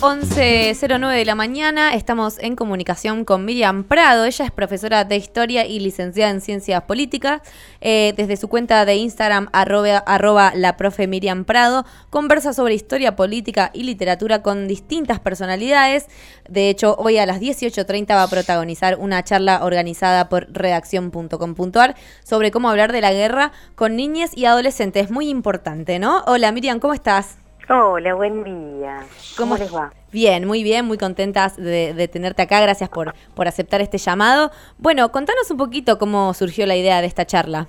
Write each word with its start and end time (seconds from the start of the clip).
11.09 0.00 1.10
de 1.12 1.24
la 1.24 1.34
mañana, 1.34 1.92
estamos 1.92 2.38
en 2.38 2.54
comunicación 2.54 3.24
con 3.24 3.44
Miriam 3.44 3.82
Prado. 3.82 4.26
Ella 4.26 4.44
es 4.44 4.52
profesora 4.52 5.02
de 5.02 5.16
Historia 5.16 5.66
y 5.66 5.80
licenciada 5.80 6.30
en 6.30 6.40
Ciencias 6.40 6.82
Políticas. 6.82 7.42
Eh, 7.80 8.14
desde 8.16 8.36
su 8.36 8.46
cuenta 8.46 8.84
de 8.84 8.94
Instagram, 8.94 9.48
arroba, 9.52 10.52
la 10.54 10.76
profe 10.76 11.08
Miriam 11.08 11.44
Prado, 11.44 11.84
conversa 12.10 12.52
sobre 12.52 12.74
historia 12.74 13.16
política 13.16 13.72
y 13.74 13.82
literatura 13.82 14.40
con 14.40 14.68
distintas 14.68 15.18
personalidades. 15.18 16.06
De 16.48 16.70
hecho, 16.70 16.94
hoy 16.96 17.18
a 17.18 17.26
las 17.26 17.40
18.30 17.40 18.10
va 18.10 18.22
a 18.22 18.28
protagonizar 18.28 18.98
una 19.00 19.24
charla 19.24 19.64
organizada 19.64 20.28
por 20.28 20.46
redacción.com.ar 20.52 21.96
sobre 22.22 22.52
cómo 22.52 22.70
hablar 22.70 22.92
de 22.92 23.00
la 23.00 23.12
guerra 23.12 23.50
con 23.74 23.96
niñas 23.96 24.30
y 24.36 24.44
adolescentes. 24.44 25.10
Muy 25.10 25.28
importante, 25.28 25.98
¿no? 25.98 26.22
Hola 26.28 26.52
Miriam, 26.52 26.78
¿cómo 26.78 26.94
estás? 26.94 27.38
Hola, 27.70 28.14
buen 28.14 28.44
día. 28.44 29.00
¿Cómo, 29.36 29.58
les 29.58 29.74
va? 29.74 29.92
Bien, 30.10 30.46
muy 30.46 30.62
bien, 30.62 30.86
muy 30.86 30.96
contentas 30.96 31.54
de, 31.54 32.08
tenerte 32.10 32.40
acá. 32.40 32.62
Gracias 32.62 32.88
por, 32.88 33.12
por 33.34 33.46
aceptar 33.46 33.82
este 33.82 33.98
llamado. 33.98 34.50
Bueno, 34.78 35.12
contanos 35.12 35.50
un 35.50 35.58
poquito 35.58 35.98
cómo 35.98 36.32
surgió 36.32 36.64
la 36.64 36.76
idea 36.76 37.02
de 37.02 37.06
esta 37.06 37.26
charla. 37.26 37.66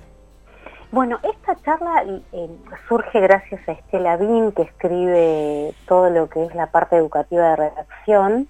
Bueno, 0.90 1.20
esta 1.22 1.54
charla 1.62 2.02
eh, 2.32 2.48
surge 2.88 3.20
gracias 3.20 3.60
a 3.68 3.72
Estela 3.72 4.16
Bin, 4.16 4.52
que 4.52 4.62
escribe 4.62 5.74
todo 5.86 6.08
lo 6.08 6.30
que 6.30 6.46
es 6.46 6.54
la 6.54 6.68
parte 6.68 6.96
educativa 6.96 7.50
de 7.50 7.56
redacción, 7.56 8.48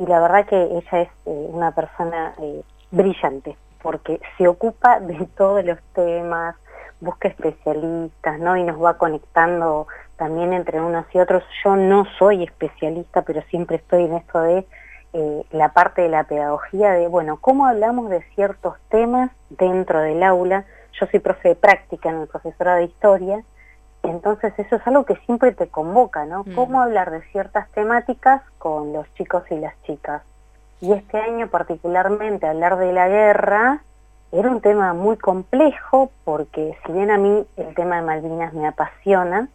y 0.00 0.06
la 0.06 0.18
verdad 0.20 0.46
que 0.46 0.60
ella 0.60 1.02
es 1.02 1.08
eh, 1.26 1.48
una 1.48 1.70
persona 1.70 2.34
eh, 2.42 2.62
brillante, 2.90 3.56
porque 3.80 4.20
se 4.36 4.48
ocupa 4.48 4.98
de 4.98 5.28
todos 5.36 5.64
los 5.64 5.78
temas, 5.94 6.56
busca 7.00 7.28
especialistas, 7.28 8.38
¿no? 8.38 8.56
Y 8.56 8.64
nos 8.64 8.82
va 8.82 8.98
conectando 8.98 9.86
también 10.16 10.52
entre 10.52 10.80
unos 10.80 11.06
y 11.14 11.18
otros. 11.18 11.42
Yo 11.64 11.76
no 11.76 12.04
soy 12.18 12.44
especialista, 12.44 13.22
pero 13.22 13.42
siempre 13.42 13.76
estoy 13.76 14.04
en 14.04 14.14
esto 14.14 14.40
de 14.40 14.66
eh, 15.12 15.44
la 15.52 15.72
parte 15.72 16.02
de 16.02 16.08
la 16.08 16.24
pedagogía, 16.24 16.92
de, 16.92 17.08
bueno, 17.08 17.38
cómo 17.40 17.66
hablamos 17.66 18.10
de 18.10 18.22
ciertos 18.34 18.74
temas 18.90 19.30
dentro 19.50 20.00
del 20.00 20.22
aula. 20.22 20.64
Yo 21.00 21.06
soy 21.06 21.20
profe 21.20 21.50
de 21.50 21.56
práctica 21.56 22.10
en 22.10 22.22
el 22.22 22.26
profesorado 22.28 22.78
de 22.78 22.84
historia, 22.84 23.42
entonces 24.02 24.52
eso 24.58 24.76
es 24.76 24.86
algo 24.86 25.04
que 25.04 25.16
siempre 25.26 25.52
te 25.52 25.68
convoca, 25.68 26.24
¿no? 26.24 26.44
Mm. 26.44 26.54
Cómo 26.54 26.80
hablar 26.80 27.10
de 27.10 27.22
ciertas 27.30 27.70
temáticas 27.70 28.42
con 28.58 28.92
los 28.92 29.12
chicos 29.14 29.44
y 29.50 29.56
las 29.56 29.80
chicas. 29.82 30.22
Y 30.80 30.92
este 30.92 31.18
año 31.18 31.48
particularmente 31.48 32.46
hablar 32.46 32.78
de 32.78 32.92
la 32.92 33.08
guerra 33.08 33.82
era 34.30 34.50
un 34.50 34.60
tema 34.60 34.92
muy 34.92 35.16
complejo 35.16 36.10
porque 36.24 36.76
si 36.84 36.92
bien 36.92 37.10
a 37.10 37.18
mí 37.18 37.46
el 37.56 37.74
tema 37.74 37.96
de 37.96 38.02
Malvinas 38.02 38.52
me 38.52 38.66
apasiona, 38.66 39.48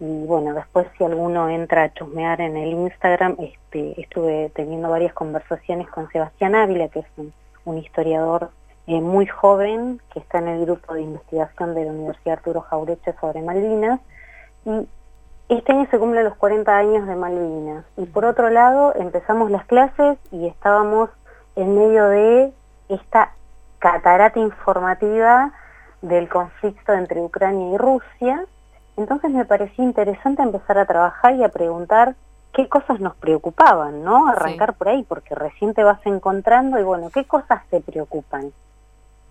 y 0.00 0.26
bueno, 0.26 0.54
después 0.54 0.86
si 0.96 1.04
alguno 1.04 1.48
entra 1.48 1.84
a 1.84 1.92
chusmear 1.92 2.40
en 2.40 2.56
el 2.56 2.70
Instagram, 2.70 3.36
este, 3.38 4.00
estuve 4.00 4.50
teniendo 4.54 4.90
varias 4.90 5.12
conversaciones 5.12 5.88
con 5.88 6.08
Sebastián 6.10 6.54
Ávila, 6.54 6.88
que 6.88 7.00
es 7.00 7.06
un, 7.16 7.32
historiador 7.76 8.50
eh, 8.86 8.98
muy 9.02 9.26
joven, 9.26 10.00
que 10.10 10.20
está 10.20 10.38
en 10.38 10.48
el 10.48 10.64
grupo 10.64 10.94
de 10.94 11.02
investigación 11.02 11.74
de 11.74 11.84
la 11.84 11.90
Universidad 11.90 12.38
Arturo 12.38 12.62
Jaureche 12.62 13.12
sobre 13.20 13.42
Malvinas, 13.42 14.00
y 14.64 14.88
este 15.50 15.72
año 15.72 15.86
se 15.90 15.98
cumplen 15.98 16.24
los 16.24 16.36
40 16.36 16.76
años 16.76 17.06
de 17.06 17.14
Malvinas. 17.14 17.84
Y 17.98 18.06
por 18.06 18.24
otro 18.24 18.48
lado, 18.48 18.94
empezamos 18.94 19.50
las 19.50 19.66
clases 19.66 20.16
y 20.30 20.46
estábamos 20.46 21.10
en 21.56 21.74
medio 21.74 22.08
de 22.08 22.52
esta 22.88 23.32
catarata 23.78 24.38
informativa 24.38 25.52
del 26.02 26.28
conflicto 26.28 26.92
entre 26.92 27.20
Ucrania 27.20 27.74
y 27.74 27.78
Rusia, 27.78 28.44
entonces 28.96 29.30
me 29.30 29.44
parecía 29.44 29.84
interesante 29.84 30.42
empezar 30.42 30.78
a 30.78 30.86
trabajar 30.86 31.34
y 31.34 31.44
a 31.44 31.48
preguntar 31.48 32.16
qué 32.52 32.68
cosas 32.68 33.00
nos 33.00 33.14
preocupaban, 33.16 34.02
¿no? 34.02 34.28
Arrancar 34.28 34.74
por 34.74 34.88
ahí, 34.88 35.04
porque 35.04 35.34
recién 35.34 35.74
te 35.74 35.84
vas 35.84 36.00
encontrando 36.04 36.78
y 36.78 36.82
bueno, 36.82 37.10
¿qué 37.10 37.24
cosas 37.24 37.62
te 37.70 37.80
preocupan? 37.80 38.52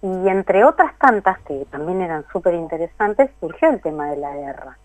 Y 0.01 0.29
entre 0.29 0.63
otras 0.63 0.97
tantas, 0.97 1.39
que 1.39 1.65
también 1.69 2.01
eran 2.01 2.25
súper 2.31 2.53
interesantes, 2.53 3.29
surgió 3.39 3.69
el 3.69 3.81
tema 3.81 4.09
de 4.11 4.17
la 4.17 4.33
guerra. 4.35 4.77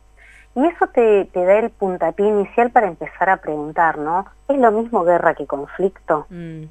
Y 0.55 0.67
eso 0.67 0.87
te, 0.89 1.29
da 1.33 1.59
el 1.59 1.71
puntapié 1.71 2.27
inicial 2.27 2.71
para 2.71 2.87
empezar 2.87 3.31
a 3.31 3.39
preguntar, 3.39 3.99
¿no? 3.99 4.27
¿Es 4.49 4.59
lo 4.59 4.71
mismo 4.71 5.05
guerra 5.05 5.35
que 5.35 5.47
conflicto? 5.47 6.27
Mm. 6.29 6.65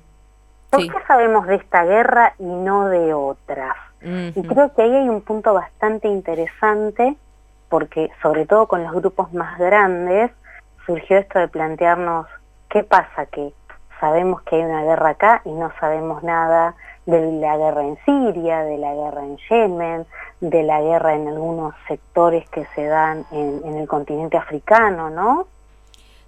¿Por 0.71 0.81
qué 0.87 1.05
sabemos 1.05 1.47
de 1.47 1.55
esta 1.55 1.83
guerra 1.83 2.33
y 2.39 2.45
no 2.45 2.87
de 2.87 3.13
otras? 3.13 3.75
Y 4.01 4.41
creo 4.41 4.73
que 4.73 4.81
ahí 4.81 4.95
hay 4.95 5.09
un 5.09 5.21
punto 5.21 5.53
bastante 5.53 6.07
interesante 6.07 7.17
porque 7.69 8.09
sobre 8.21 8.45
todo 8.45 8.67
con 8.67 8.83
los 8.83 8.93
grupos 8.93 9.31
más 9.33 9.59
grandes 9.59 10.31
surgió 10.85 11.17
esto 11.17 11.39
de 11.39 11.47
plantearnos 11.47 12.25
qué 12.69 12.83
pasa 12.83 13.27
que 13.27 13.53
sabemos 13.99 14.41
que 14.41 14.55
hay 14.55 14.63
una 14.63 14.83
guerra 14.83 15.09
acá 15.09 15.41
y 15.45 15.51
no 15.51 15.71
sabemos 15.79 16.23
nada 16.23 16.73
de 17.05 17.31
la 17.33 17.57
guerra 17.57 17.83
en 17.83 17.97
Siria, 18.05 18.63
de 18.63 18.77
la 18.77 18.93
guerra 18.95 19.23
en 19.23 19.37
Yemen, 19.49 20.05
de 20.39 20.63
la 20.63 20.81
guerra 20.81 21.13
en 21.13 21.27
algunos 21.27 21.75
sectores 21.87 22.49
que 22.49 22.65
se 22.73 22.85
dan 22.85 23.25
en, 23.31 23.75
el 23.77 23.87
continente 23.87 24.37
africano, 24.37 25.09
¿no? 25.09 25.47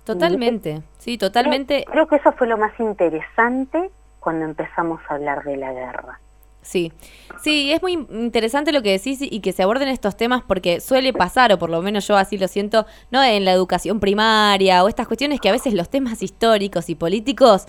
Totalmente, 0.04 0.84
sí, 0.98 1.18
totalmente. 1.18 1.86
creo 1.90 2.08
que 2.08 2.18
eso 2.18 2.34
fue 2.34 2.48
lo 2.48 2.58
más 2.58 2.78
interesante 2.80 3.90
cuando 4.24 4.46
empezamos 4.46 5.02
a 5.10 5.16
hablar 5.16 5.44
de 5.44 5.58
la 5.58 5.74
guerra. 5.74 6.20
Sí, 6.64 6.94
sí, 7.42 7.74
es 7.74 7.82
muy 7.82 7.92
interesante 7.92 8.72
lo 8.72 8.82
que 8.82 8.92
decís 8.92 9.20
y 9.22 9.42
que 9.42 9.52
se 9.52 9.64
aborden 9.64 9.90
estos 9.90 10.16
temas 10.16 10.44
porque 10.48 10.80
suele 10.80 11.12
pasar, 11.12 11.52
o 11.52 11.60
por 11.60 11.70
lo 11.70 11.82
menos 11.82 12.08
yo 12.08 12.16
así 12.16 12.38
lo 12.38 12.48
siento, 12.48 12.86
no 13.12 13.22
en 13.22 13.44
la 13.44 13.52
educación 13.52 14.00
primaria 14.00 14.82
o 14.84 14.88
estas 14.88 15.08
cuestiones 15.08 15.42
que 15.42 15.50
a 15.50 15.52
veces 15.52 15.74
los 15.74 15.90
temas 15.90 16.24
históricos 16.24 16.90
y 16.90 16.96
políticos 16.96 17.66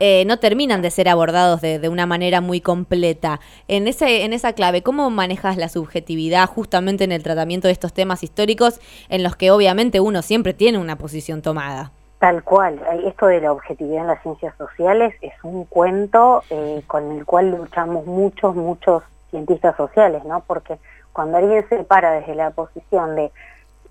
eh, 0.00 0.24
no 0.26 0.40
terminan 0.40 0.82
de 0.82 0.90
ser 0.90 1.08
abordados 1.08 1.60
de, 1.60 1.88
una 1.88 2.06
manera 2.06 2.40
muy 2.40 2.60
completa. 2.60 3.38
En, 3.68 3.86
ese, 3.86 4.24
en 4.24 4.32
esa 4.32 4.54
clave, 4.54 4.82
¿cómo 4.82 5.08
manejas 5.10 5.56
la 5.56 5.68
subjetividad 5.68 6.48
justamente 6.48 7.04
en 7.04 7.12
el 7.12 7.22
tratamiento 7.22 7.68
de 7.68 7.72
estos 7.72 7.92
temas 7.92 8.24
históricos 8.24 8.80
en 9.08 9.22
los 9.22 9.36
que 9.36 9.52
obviamente 9.52 10.00
uno 10.00 10.20
siempre 10.22 10.52
tiene 10.52 10.78
una 10.78 10.98
posición 10.98 11.42
tomada? 11.42 11.92
Tal 12.22 12.44
cual, 12.44 12.80
esto 13.04 13.26
de 13.26 13.40
la 13.40 13.50
objetividad 13.50 14.02
en 14.02 14.06
las 14.06 14.22
ciencias 14.22 14.54
sociales 14.56 15.12
es 15.22 15.32
un 15.42 15.64
cuento 15.64 16.44
eh, 16.50 16.84
con 16.86 17.10
el 17.10 17.26
cual 17.26 17.50
luchamos 17.50 18.06
muchos, 18.06 18.54
muchos 18.54 19.02
cientistas 19.30 19.76
sociales, 19.76 20.24
¿no? 20.24 20.38
Porque 20.46 20.78
cuando 21.12 21.38
alguien 21.38 21.68
se 21.68 21.82
para 21.82 22.12
desde 22.12 22.36
la 22.36 22.52
posición 22.52 23.16
de 23.16 23.32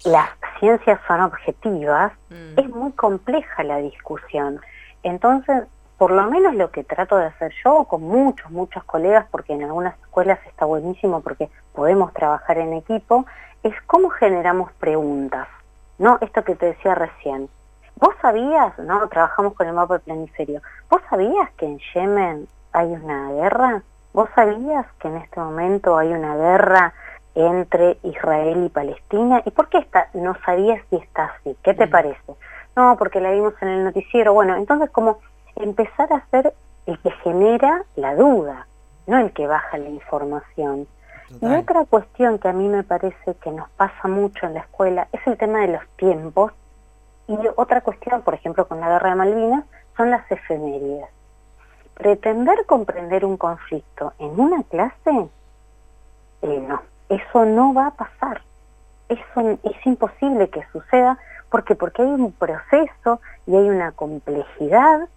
las 0.06 0.30
ciencias 0.62 0.98
son 1.10 1.20
objetivas, 1.20 2.14
mm. 2.30 2.58
es 2.58 2.70
muy 2.70 2.94
compleja 2.94 3.66
la 3.66 3.80
discusión. 3.80 4.62
Entonces, 5.04 5.64
por 5.98 6.12
lo 6.12 6.24
menos 6.32 6.56
lo 6.56 6.72
que 6.72 6.86
trato 6.86 7.18
de 7.18 7.26
hacer 7.26 7.52
yo 7.66 7.84
con 7.84 8.02
muchos, 8.02 8.50
muchos 8.50 8.82
colegas, 8.86 9.26
porque 9.30 9.52
en 9.52 9.64
algunas 9.64 10.00
escuelas 10.00 10.40
está 10.48 10.64
buenísimo 10.64 11.20
porque 11.20 11.50
podemos 11.74 12.14
trabajar 12.14 12.60
en 12.60 12.72
equipo, 12.72 13.26
es 13.62 13.74
cómo 13.88 14.08
generamos 14.10 14.72
preguntas, 14.80 15.50
¿no? 15.98 16.18
Esto 16.22 16.46
que 16.46 16.56
te 16.56 16.68
decía 16.68 16.96
recién 16.96 17.50
¿Vos 18.02 18.16
sabías, 18.20 18.76
no, 18.80 19.08
trabajamos 19.10 19.54
con 19.54 19.68
el 19.68 19.74
mapa 19.74 19.94
del 19.94 20.02
planiferio, 20.02 20.60
¿vos 20.90 21.02
sabías 21.08 21.52
que 21.52 21.68
en 21.68 21.80
Yemen 21.94 22.48
hay 22.74 22.88
una 22.94 23.32
guerra? 23.32 23.84
¿Vos 24.12 24.28
sabías 24.34 24.88
que 25.00 25.08
en 25.08 25.18
este 25.18 25.40
momento 25.40 25.96
hay 25.96 26.12
una 26.12 26.36
guerra 26.36 26.96
entre 27.36 28.00
Israel 28.02 28.66
y 28.66 28.70
Palestina? 28.70 29.44
¿Y 29.46 29.52
por 29.52 29.70
qué 29.70 29.78
está, 29.78 30.10
no 30.16 30.36
sabías 30.44 30.82
si 30.90 30.96
está 30.96 31.26
así? 31.26 31.56
¿Qué 31.62 31.76
te 31.76 31.86
mm. 31.86 31.90
parece? 31.92 32.34
No, 32.76 32.98
porque 32.98 33.22
la 33.22 33.30
vimos 33.30 33.54
en 33.62 33.68
el 33.68 33.84
noticiero. 33.84 34.34
Bueno, 34.34 34.56
entonces 34.56 34.90
como 34.90 35.20
empezar 35.56 36.12
a 36.12 36.26
ser 36.32 36.56
el 36.88 36.98
que 37.02 37.12
genera 37.24 37.84
la 37.96 38.16
duda, 38.16 38.66
no 39.06 39.20
el 39.20 39.32
que 39.32 39.46
baja 39.46 39.78
la 39.78 39.90
información. 39.90 40.88
Y 41.40 41.46
otra 41.46 41.86
cuestión 41.86 42.40
que 42.40 42.48
a 42.48 42.54
mí 42.54 42.68
me 42.68 42.84
parece 42.84 43.36
que 43.44 43.52
nos 43.52 43.70
pasa 43.70 44.08
mucho 44.08 44.48
en 44.48 44.56
la 44.56 44.62
escuela 44.62 45.08
es 45.14 45.22
el 45.28 45.38
tema 45.38 45.60
de 45.60 45.68
los 45.68 45.88
tiempos 45.98 46.52
y 47.34 47.50
otra 47.56 47.82
cuestión, 47.82 48.22
por 48.22 48.34
ejemplo, 48.34 48.68
con 48.68 48.80
la 48.80 48.90
guerra 48.90 49.12
de 49.12 49.16
Malvinas, 49.16 49.66
son 49.96 50.10
las 50.10 50.30
efemérides. 50.32 51.08
Pretender 51.94 52.66
comprender 52.66 53.26
un 53.26 53.38
conflicto 53.38 54.14
en 54.20 54.40
una 54.40 54.64
clase, 54.64 55.30
eh, 56.42 56.66
no, 56.68 56.82
eso 57.10 57.46
no 57.46 57.74
va 57.74 57.88
a 57.88 57.92
pasar. 57.92 58.42
Eso 59.10 59.60
es 59.64 59.86
imposible 59.86 60.50
que 60.50 60.64
suceda 60.72 61.18
porque 61.50 61.76
porque 61.76 62.02
hay 62.02 62.08
un 62.08 62.32
proceso 62.32 63.20
y 63.46 63.56
hay 63.56 63.70
una 63.70 63.92
complejidad 63.92 65.10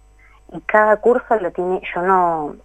y 0.51 0.59
cada 0.61 0.97
curso 0.97 1.35
lo 1.39 1.51
tiene. 1.51 1.81
Yo 1.93 2.01
no 2.01 2.55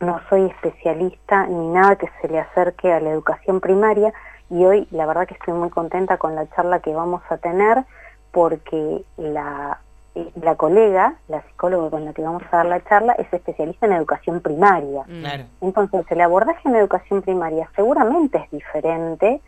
no 0.00 0.20
soy 0.28 0.46
especialista 0.46 1.46
ni 1.46 1.68
nada 1.68 1.96
que 1.96 2.10
se 2.20 2.28
le 2.28 2.40
acerque 2.40 2.92
a 2.92 3.00
la 3.00 3.10
educación 3.10 3.60
primaria 3.60 4.12
y 4.50 4.64
hoy 4.64 4.86
la 4.90 5.06
verdad 5.06 5.26
que 5.26 5.34
estoy 5.34 5.54
muy 5.54 5.70
contenta 5.70 6.18
con 6.18 6.34
la 6.34 6.48
charla 6.50 6.80
que 6.80 6.94
vamos 6.94 7.22
a 7.30 7.38
tener 7.38 7.84
porque 8.34 9.04
la, 9.16 9.78
la 10.34 10.56
colega, 10.56 11.14
la 11.28 11.40
psicóloga 11.42 11.88
con 11.90 12.04
la 12.04 12.12
que 12.12 12.22
vamos 12.22 12.42
a 12.50 12.56
dar 12.56 12.66
la 12.66 12.84
charla, 12.84 13.12
es 13.14 13.32
especialista 13.32 13.86
en 13.86 13.92
educación 13.92 14.40
primaria. 14.40 15.04
Mm. 15.06 15.24
Entonces, 15.62 16.04
el 16.10 16.20
abordaje 16.20 16.68
en 16.68 16.74
educación 16.74 17.22
primaria 17.22 17.70
seguramente 17.76 18.38
es 18.38 18.50
diferente 18.50 19.40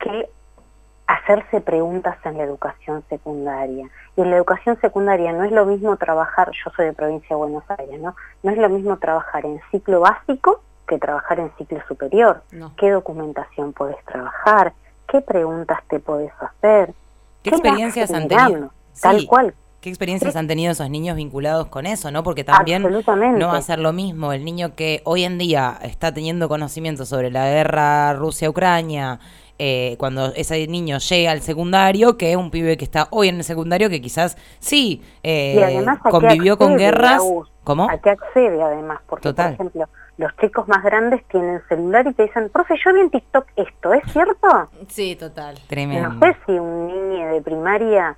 que 0.00 0.30
hacerse 1.06 1.60
preguntas 1.60 2.16
en 2.24 2.38
la 2.38 2.44
educación 2.44 3.04
secundaria. 3.10 3.88
Y 4.16 4.22
en 4.22 4.30
la 4.30 4.36
educación 4.36 4.80
secundaria 4.80 5.32
no 5.32 5.44
es 5.44 5.52
lo 5.52 5.66
mismo 5.66 5.96
trabajar, 5.98 6.50
yo 6.52 6.70
soy 6.74 6.86
de 6.86 6.92
provincia 6.94 7.28
de 7.28 7.36
Buenos 7.36 7.64
Aires, 7.68 8.00
¿no? 8.00 8.16
No 8.42 8.50
es 8.50 8.56
lo 8.56 8.70
mismo 8.70 8.96
trabajar 8.96 9.44
en 9.44 9.60
ciclo 9.70 10.00
básico 10.00 10.62
que 10.88 10.98
trabajar 10.98 11.38
en 11.38 11.52
ciclo 11.58 11.80
superior. 11.86 12.42
¿Qué 12.78 12.90
documentación 12.90 13.74
podés 13.74 14.02
trabajar? 14.06 14.72
¿Qué 15.06 15.20
preguntas 15.20 15.80
te 15.88 16.00
podés 16.00 16.32
hacer? 16.40 16.94
¿Qué, 17.50 17.56
experiencias 17.56 18.10
han 18.10 18.28
tenido? 18.28 18.70
Tal 19.00 19.26
cual. 19.26 19.54
¿Qué 19.80 19.90
experiencias 19.90 20.34
han 20.34 20.48
tenido 20.48 20.72
esos 20.72 20.90
niños 20.90 21.16
vinculados 21.16 21.68
con 21.68 21.86
eso, 21.86 22.10
no? 22.10 22.24
Porque 22.24 22.42
también 22.42 22.82
no 22.82 23.48
va 23.48 23.56
a 23.56 23.62
ser 23.62 23.78
lo 23.78 23.92
mismo 23.92 24.32
el 24.32 24.44
niño 24.44 24.74
que 24.74 25.00
hoy 25.04 25.22
en 25.22 25.38
día 25.38 25.78
está 25.82 26.12
teniendo 26.12 26.48
conocimiento 26.48 27.04
sobre 27.04 27.30
la 27.30 27.46
guerra 27.46 28.14
Rusia-Ucrania, 28.14 29.20
eh, 29.58 29.94
cuando 29.98 30.34
ese 30.34 30.66
niño 30.66 30.98
llega 30.98 31.30
al 31.30 31.40
secundario 31.40 32.18
que 32.18 32.36
un 32.36 32.50
pibe 32.50 32.76
que 32.76 32.84
está 32.84 33.06
hoy 33.10 33.28
en 33.28 33.36
el 33.36 33.44
secundario 33.44 33.88
que 33.88 34.00
quizás 34.00 34.36
sí 34.58 35.02
eh, 35.22 35.84
convivió 36.10 36.58
con 36.58 36.76
guerras. 36.76 37.22
¿Cómo? 37.62 37.88
¿A 37.88 37.98
qué 37.98 38.10
accede 38.10 38.62
además? 38.62 39.00
Porque, 39.06 39.32
por 39.32 39.46
ejemplo, 39.46 39.88
los 40.18 40.34
chicos 40.36 40.66
más 40.66 40.82
grandes 40.82 41.24
tienen 41.28 41.62
celular 41.68 42.06
y 42.06 42.14
te 42.14 42.24
dicen, 42.24 42.48
profe, 42.48 42.74
yo 42.82 42.92
vi 42.94 43.00
en 43.00 43.10
TikTok 43.10 43.46
esto, 43.56 43.92
¿es 43.92 44.12
cierto? 44.12 44.70
Sí, 44.88 45.14
total. 45.16 45.58
Tremendo. 45.66 46.08
No 46.08 46.20
sé 46.20 46.36
si 46.46 46.52
un 46.52 46.86
niño 46.86 47.32
de 47.32 47.42
primaria 47.42 48.16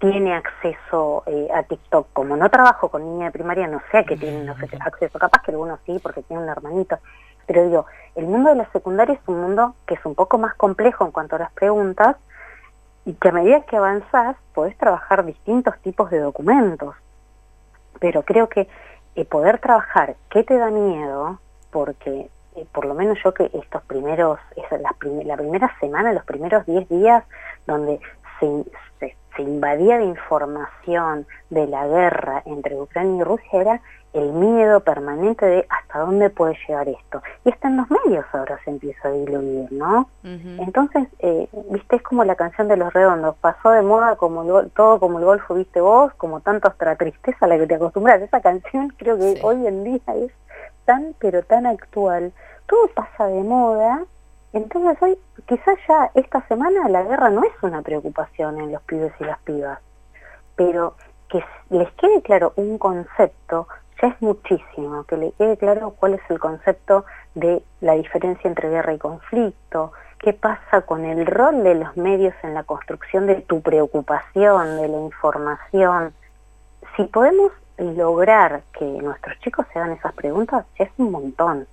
tiene 0.00 0.34
acceso 0.34 1.22
eh, 1.26 1.46
a 1.54 1.62
TikTok. 1.62 2.08
Como 2.12 2.36
no 2.36 2.50
trabajo 2.50 2.88
con 2.88 3.04
niña 3.04 3.26
de 3.26 3.30
primaria, 3.30 3.68
no 3.68 3.80
sé 3.92 3.98
a 3.98 4.04
qué 4.04 4.16
tienen 4.16 4.48
acceso. 4.48 5.18
Capaz 5.18 5.42
que 5.42 5.52
algunos 5.52 5.78
sí, 5.86 6.00
porque 6.02 6.22
tiene 6.22 6.42
un 6.42 6.48
hermanito. 6.48 6.98
Pero 7.46 7.64
digo, 7.64 7.86
el 8.16 8.26
mundo 8.26 8.50
de 8.50 8.56
la 8.56 8.70
secundaria 8.72 9.14
es 9.14 9.20
un 9.26 9.40
mundo 9.40 9.76
que 9.86 9.94
es 9.94 10.04
un 10.04 10.16
poco 10.16 10.38
más 10.38 10.54
complejo 10.54 11.04
en 11.04 11.12
cuanto 11.12 11.36
a 11.36 11.38
las 11.38 11.52
preguntas 11.52 12.16
y 13.04 13.14
que 13.14 13.28
a 13.28 13.32
medida 13.32 13.60
que 13.62 13.76
avanzás 13.76 14.36
podés 14.54 14.76
trabajar 14.76 15.24
distintos 15.24 15.78
tipos 15.82 16.10
de 16.10 16.18
documentos. 16.18 16.96
Pero 18.00 18.22
creo 18.22 18.48
que 18.48 18.68
eh, 19.16 19.24
poder 19.24 19.58
trabajar 19.58 20.16
qué 20.30 20.42
te 20.44 20.56
da 20.56 20.70
miedo, 20.70 21.38
porque 21.70 22.28
eh, 22.56 22.66
por 22.72 22.84
lo 22.84 22.94
menos 22.94 23.18
yo 23.24 23.32
que 23.34 23.50
estos 23.52 23.82
primeros, 23.84 24.38
la, 24.70 24.94
la 25.24 25.36
primera 25.36 25.74
semana, 25.80 26.12
los 26.12 26.24
primeros 26.24 26.66
10 26.66 26.88
días, 26.88 27.24
donde 27.66 28.00
se, 28.42 28.70
se, 28.98 29.16
se 29.36 29.42
invadía 29.42 29.98
de 29.98 30.04
información 30.04 31.26
de 31.50 31.66
la 31.66 31.86
guerra 31.86 32.42
entre 32.44 32.80
Ucrania 32.80 33.20
y 33.20 33.24
Rusia, 33.24 33.60
era 33.60 33.80
el 34.12 34.32
miedo 34.32 34.80
permanente 34.80 35.46
de 35.46 35.66
hasta 35.70 36.00
dónde 36.00 36.28
puede 36.28 36.56
llegar 36.66 36.88
esto. 36.88 37.22
Y 37.44 37.50
hasta 37.50 37.68
en 37.68 37.78
los 37.78 37.90
medios 37.90 38.26
ahora 38.32 38.58
se 38.64 38.70
empieza 38.70 39.08
a 39.08 39.12
diluir, 39.12 39.72
¿no? 39.72 40.08
Entonces, 40.22 41.08
eh, 41.20 41.48
viste, 41.70 41.96
es 41.96 42.02
como 42.02 42.24
la 42.24 42.34
canción 42.34 42.68
de 42.68 42.76
los 42.76 42.92
redondos, 42.92 43.36
pasó 43.36 43.70
de 43.70 43.82
moda 43.82 44.16
como 44.16 44.44
todo 44.74 45.00
como 45.00 45.18
el 45.18 45.24
golfo 45.24 45.54
viste 45.54 45.80
vos, 45.80 46.12
como 46.14 46.40
tanto 46.40 46.68
otra 46.68 46.96
tristeza 46.96 47.46
a 47.46 47.48
la 47.48 47.58
que 47.58 47.66
te 47.66 47.76
acostumbras. 47.76 48.20
Esa 48.20 48.40
canción 48.40 48.92
creo 48.98 49.16
que 49.16 49.40
hoy 49.42 49.66
en 49.66 49.84
día 49.84 50.00
es 50.14 50.32
tan, 50.84 51.14
pero 51.18 51.42
tan 51.42 51.64
actual. 51.66 52.32
Todo 52.66 52.88
pasa 52.94 53.26
de 53.26 53.42
moda, 53.42 54.04
entonces 54.52 55.00
hoy, 55.02 55.18
quizás 55.46 55.78
ya 55.88 56.10
esta 56.14 56.46
semana 56.48 56.88
la 56.88 57.02
guerra 57.02 57.30
no 57.30 57.42
es 57.44 57.52
una 57.62 57.82
preocupación 57.82 58.60
en 58.60 58.72
los 58.72 58.82
pibes 58.82 59.12
y 59.20 59.24
las 59.24 59.38
pibas, 59.40 59.80
pero 60.56 60.94
que 61.28 61.42
les 61.70 61.90
quede 61.92 62.22
claro 62.22 62.52
un 62.56 62.78
concepto 62.78 63.66
es 64.02 64.20
muchísimo, 64.20 65.04
que 65.04 65.16
le 65.16 65.32
quede 65.32 65.56
claro 65.56 65.92
cuál 65.92 66.14
es 66.14 66.20
el 66.28 66.38
concepto 66.40 67.04
de 67.34 67.62
la 67.80 67.94
diferencia 67.94 68.48
entre 68.48 68.68
guerra 68.68 68.92
y 68.92 68.98
conflicto, 68.98 69.92
qué 70.18 70.32
pasa 70.32 70.82
con 70.82 71.04
el 71.04 71.24
rol 71.24 71.62
de 71.62 71.76
los 71.76 71.96
medios 71.96 72.34
en 72.42 72.54
la 72.54 72.64
construcción 72.64 73.26
de 73.26 73.36
tu 73.36 73.62
preocupación, 73.62 74.76
de 74.76 74.88
la 74.88 74.98
información. 74.98 76.12
Si 76.96 77.04
podemos 77.04 77.52
lograr 77.78 78.62
que 78.76 78.84
nuestros 78.84 79.38
chicos 79.40 79.66
se 79.72 79.78
hagan 79.78 79.92
esas 79.92 80.12
preguntas, 80.14 80.66
es 80.76 80.90
un 80.98 81.12
montón. 81.12 81.66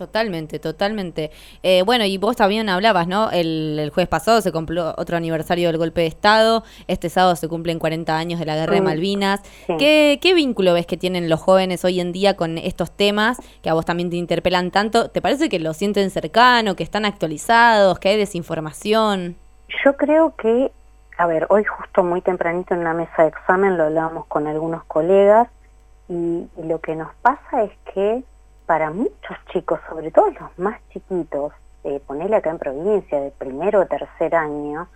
Totalmente, 0.00 0.58
totalmente. 0.58 1.30
Eh, 1.62 1.82
bueno, 1.84 2.06
y 2.06 2.16
vos 2.16 2.34
también 2.34 2.70
hablabas, 2.70 3.06
¿no? 3.06 3.30
El, 3.30 3.90
jueves 3.92 4.08
pasado 4.08 4.40
se 4.40 4.50
cumplió 4.50 4.94
otro 4.96 5.18
aniversario 5.18 5.68
del 5.68 5.76
golpe 5.76 6.00
de 6.00 6.06
Estado, 6.06 6.64
este 6.88 7.10
sábado 7.10 7.36
se 7.36 7.48
cumplen 7.48 7.78
40 7.78 8.16
años 8.16 8.40
de 8.40 8.46
la 8.46 8.56
guerra 8.56 8.76
de 8.76 8.80
Malvinas. 8.80 9.42
¿Qué, 9.66 10.18
¿Qué, 10.22 10.32
vínculo 10.32 10.72
ves 10.72 10.86
que 10.86 10.96
tienen 10.96 11.28
los 11.28 11.38
jóvenes 11.38 11.84
hoy 11.84 12.00
en 12.00 12.12
día 12.12 12.34
con 12.34 12.56
estos 12.56 12.90
temas 12.90 13.42
que 13.60 13.68
a 13.68 13.74
vos 13.74 13.84
también 13.84 14.08
te 14.08 14.16
interpelan 14.16 14.70
tanto? 14.70 15.10
¿Te 15.10 15.20
parece 15.20 15.50
que 15.50 15.58
lo 15.58 15.74
sienten 15.74 16.08
cercano, 16.08 16.76
que 16.76 16.82
están 16.82 17.04
actualizados, 17.04 17.98
que 17.98 18.08
hay 18.08 18.16
desinformación? 18.16 19.36
Yo 19.84 19.98
creo 19.98 20.34
que, 20.34 20.72
a 21.18 21.26
ver, 21.26 21.46
hoy 21.50 21.64
justo 21.64 22.02
muy 22.04 22.22
tempranito 22.22 22.72
en 22.72 22.80
una 22.80 22.94
mesa 22.94 23.24
de 23.24 23.28
examen 23.28 23.76
lo 23.76 23.84
hablábamos 23.84 24.24
con 24.28 24.46
algunos 24.46 24.82
colegas 24.84 25.48
y 26.08 26.48
lo 26.56 26.80
que 26.80 26.96
nos 26.96 27.14
pasa 27.16 27.64
es 27.64 27.72
que 27.92 28.24
para 28.70 28.92
muchos 28.92 29.36
chicos, 29.52 29.80
sobre 29.88 30.12
todo 30.12 30.30
los 30.30 30.56
más 30.56 30.78
chiquitos, 30.92 31.52
eh, 31.82 32.00
ponerle 32.06 32.36
acá 32.36 32.50
en 32.50 32.58
provincia, 32.60 33.20
de 33.20 33.32
primero 33.32 33.80
o 33.80 33.86
tercer 33.86 34.32
año, 34.36 34.86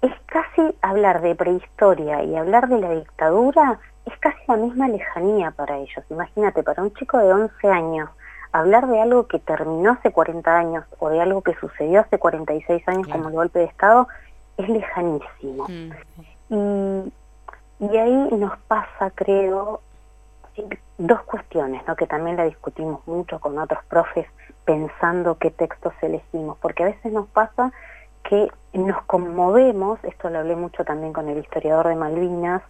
es 0.00 0.12
casi 0.24 0.74
hablar 0.80 1.20
de 1.20 1.34
prehistoria 1.34 2.22
y 2.22 2.34
hablar 2.36 2.70
de 2.70 2.80
la 2.80 2.92
dictadura, 2.92 3.80
es 4.06 4.18
casi 4.18 4.38
la 4.48 4.56
misma 4.56 4.88
lejanía 4.88 5.50
para 5.50 5.76
ellos. 5.76 6.06
Imagínate, 6.08 6.62
para 6.62 6.82
un 6.82 6.94
chico 6.94 7.18
de 7.18 7.34
11 7.34 7.68
años, 7.68 8.08
hablar 8.50 8.86
de 8.86 8.98
algo 8.98 9.26
que 9.26 9.40
terminó 9.40 9.92
hace 9.92 10.10
40 10.10 10.56
años 10.56 10.84
o 10.98 11.10
de 11.10 11.20
algo 11.20 11.42
que 11.42 11.52
sucedió 11.56 12.00
hace 12.00 12.18
46 12.18 12.88
años 12.88 13.08
como 13.08 13.28
el 13.28 13.34
golpe 13.34 13.58
de 13.58 13.66
Estado, 13.66 14.08
es 14.56 14.70
lejanísimo. 14.70 15.66
Mm. 15.68 15.92
Y, 16.48 17.12
y 17.90 17.96
ahí 17.98 18.28
nos 18.38 18.56
pasa, 18.60 19.10
creo, 19.14 19.82
dos 20.98 21.22
cuestiones, 21.22 21.86
¿no? 21.86 21.96
que 21.96 22.06
también 22.06 22.36
la 22.36 22.44
discutimos 22.44 23.06
mucho 23.06 23.38
con 23.40 23.58
otros 23.58 23.84
profes 23.84 24.26
pensando 24.64 25.38
qué 25.38 25.50
textos 25.50 25.92
elegimos, 26.02 26.58
porque 26.58 26.82
a 26.82 26.86
veces 26.86 27.12
nos 27.12 27.26
pasa 27.28 27.72
que 28.24 28.50
nos 28.72 29.02
conmovemos, 29.04 30.02
esto 30.02 30.30
lo 30.30 30.40
hablé 30.40 30.56
mucho 30.56 30.84
también 30.84 31.12
con 31.12 31.28
el 31.28 31.38
historiador 31.38 31.88
de 31.88 31.94
Malvinas, 31.94 32.62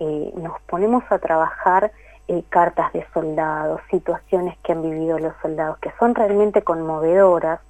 eh, 0.00 0.32
nos 0.36 0.60
ponemos 0.62 1.04
a 1.10 1.18
trabajar 1.18 1.92
eh, 2.26 2.42
cartas 2.48 2.92
de 2.92 3.06
soldados, 3.12 3.80
situaciones 3.90 4.56
que 4.64 4.72
han 4.72 4.82
vivido 4.82 5.18
los 5.18 5.34
soldados, 5.40 5.78
que 5.78 5.92
son 5.98 6.14
realmente 6.14 6.62
conmovedoras, 6.62 7.60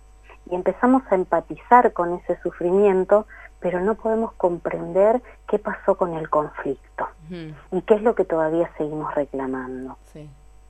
y 0.51 0.55
empezamos 0.55 1.03
a 1.11 1.15
empatizar 1.15 1.93
con 1.93 2.15
ese 2.15 2.39
sufrimiento, 2.41 3.27
pero 3.65 3.81
no 3.81 3.95
podemos 3.95 4.35
comprender 4.35 5.23
qué 5.49 5.59
pasó 5.59 5.95
con 5.95 6.13
el 6.13 6.29
conflicto 6.29 7.09
y 7.31 7.81
qué 7.81 7.95
es 7.95 8.03
lo 8.03 8.15
que 8.15 8.27
todavía 8.27 8.71
seguimos 8.77 9.15
reclamando. 9.15 9.97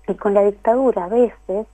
Y 0.06 0.14
con 0.14 0.32
la 0.32 0.44
dictadura 0.44 1.06
a 1.06 1.08
veces 1.08 1.66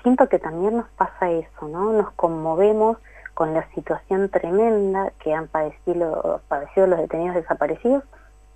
siento 0.00 0.28
que 0.28 0.38
también 0.38 0.76
nos 0.76 0.88
pasa 0.90 1.28
eso, 1.28 1.66
¿no? 1.66 1.92
Nos 1.92 2.12
conmovemos 2.12 2.98
con 3.34 3.52
la 3.52 3.68
situación 3.74 4.28
tremenda 4.28 5.10
que 5.18 5.34
han 5.34 5.48
padecido, 5.48 6.40
padecido 6.46 6.86
los 6.86 7.00
detenidos 7.00 7.34
desaparecidos, 7.34 8.04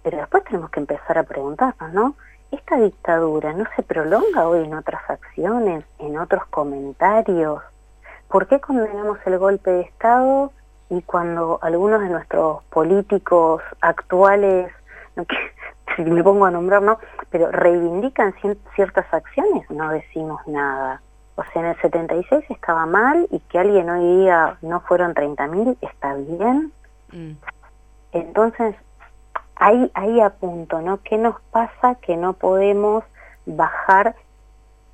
pero 0.04 0.18
después 0.18 0.44
tenemos 0.44 0.70
que 0.70 0.78
empezar 0.78 1.18
a 1.18 1.24
preguntarnos, 1.24 1.92
¿no? 1.92 2.14
¿Esta 2.52 2.76
dictadura 2.76 3.54
no 3.54 3.64
se 3.74 3.82
prolonga 3.82 4.46
hoy 4.46 4.66
en 4.66 4.74
otras 4.74 5.02
acciones, 5.10 5.84
en 5.98 6.16
otros 6.16 6.46
comentarios? 6.46 7.60
¿Por 8.28 8.46
qué 8.46 8.60
condenamos 8.60 9.18
el 9.26 9.36
golpe 9.36 9.72
de 9.72 9.80
Estado 9.80 10.52
y 10.92 11.00
cuando 11.00 11.58
algunos 11.62 12.02
de 12.02 12.10
nuestros 12.10 12.62
políticos 12.64 13.62
actuales, 13.80 14.70
si 15.96 16.02
me 16.02 16.22
pongo 16.22 16.44
a 16.44 16.50
nombrar, 16.50 16.82
no, 16.82 16.98
pero 17.30 17.50
reivindican 17.50 18.34
ciertas 18.76 19.06
acciones, 19.10 19.70
no 19.70 19.90
decimos 19.90 20.46
nada. 20.46 21.00
O 21.36 21.44
sea, 21.44 21.62
en 21.62 21.68
el 21.68 21.80
76 21.80 22.44
estaba 22.50 22.84
mal 22.84 23.26
y 23.30 23.40
que 23.40 23.58
alguien 23.58 23.88
hoy 23.88 24.18
día 24.18 24.58
no 24.60 24.80
fueron 24.80 25.14
30.000, 25.14 25.78
está 25.80 26.12
bien. 26.12 26.70
Mm. 27.10 27.38
Entonces, 28.12 28.76
ahí, 29.56 29.90
ahí 29.94 30.20
apunto, 30.20 30.82
¿no? 30.82 31.00
¿Qué 31.02 31.16
nos 31.16 31.40
pasa 31.52 31.94
que 32.02 32.18
no 32.18 32.34
podemos 32.34 33.02
bajar 33.46 34.14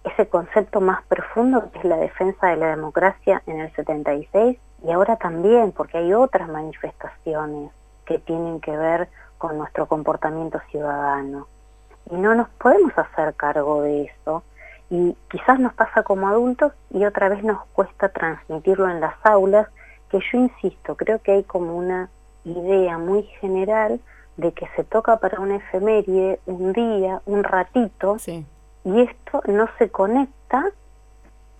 ese 0.05 0.29
concepto 0.29 0.81
más 0.81 1.03
profundo 1.07 1.73
que 1.73 1.79
es 1.79 1.85
la 1.85 1.97
defensa 1.97 2.47
de 2.47 2.57
la 2.57 2.69
democracia 2.69 3.43
en 3.47 3.59
el 3.59 3.75
76 3.75 4.61
y 4.83 4.91
ahora 4.91 5.17
también, 5.17 5.73
porque 5.73 5.99
hay 5.99 6.13
otras 6.13 6.49
manifestaciones 6.49 7.71
que 8.05 8.19
tienen 8.19 8.61
que 8.61 8.77
ver 8.77 9.09
con 9.37 9.59
nuestro 9.59 9.87
comportamiento 9.87 10.61
ciudadano. 10.71 11.47
Y 12.11 12.17
no 12.17 12.35
nos 12.35 12.49
podemos 12.51 12.93
hacer 12.97 13.35
cargo 13.35 13.83
de 13.83 14.05
eso. 14.05 14.43
Y 14.91 15.17
quizás 15.31 15.59
nos 15.59 15.75
pasa 15.75 16.03
como 16.03 16.29
adultos 16.29 16.73
y 16.91 17.05
otra 17.05 17.29
vez 17.29 17.45
nos 17.45 17.65
cuesta 17.73 18.09
transmitirlo 18.09 18.89
en 18.89 19.01
las 19.01 19.15
aulas, 19.25 19.69
que 20.11 20.21
yo 20.33 20.39
insisto, 20.39 20.97
creo 20.97 21.21
que 21.21 21.33
hay 21.33 21.45
como 21.45 21.77
una 21.77 22.09
idea 22.45 22.97
muy 22.97 23.25
general 23.41 24.01
de 24.39 24.53
que 24.53 24.67
se 24.77 24.85
toca 24.85 25.19
para 25.19 25.41
una 25.41 25.57
efeméride 25.57 26.41
un 26.47 26.73
día, 26.73 27.21
un 27.27 27.45
ratito, 27.45 28.17
y 28.85 29.01
esto 29.03 29.43
no 29.47 29.69
se 29.79 29.91
conecta 29.91 30.71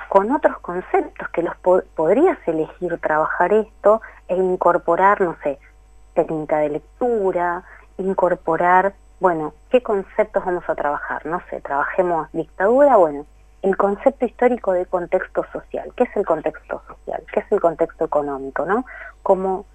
con 0.09 0.31
otros 0.33 0.59
conceptos 0.61 1.29
que 1.31 1.43
los 1.43 1.57
podrías 1.95 2.39
elegir 2.47 2.99
trabajar 2.99 3.53
esto 3.53 4.01
e 4.27 4.37
incorporar, 4.37 5.21
no 5.21 5.37
sé, 5.43 5.59
técnica 6.15 6.59
de 6.59 6.71
lectura, 6.71 7.63
incorporar, 7.99 8.95
bueno, 9.21 9.53
¿qué 9.71 9.83
conceptos 9.83 10.45
vamos 10.45 10.65
a 10.69 10.75
trabajar? 10.75 11.27
No 11.27 11.41
sé, 11.51 11.61
trabajemos 11.61 12.29
dictadura, 12.33 12.97
bueno, 12.97 13.27
el 13.63 13.77
concepto 13.77 14.25
histórico 14.25 14.73
de 14.73 14.87
contexto 14.87 15.45
social. 15.53 15.93
¿Qué 15.97 16.05
es 16.05 16.17
el 16.17 16.25
contexto 16.25 16.83
social? 16.87 17.23
¿Qué 17.33 17.41
es 17.41 17.53
el 17.53 17.61
contexto 17.61 18.05
económico? 18.05 18.65
¿no? 18.65 18.85
Como 19.23 19.67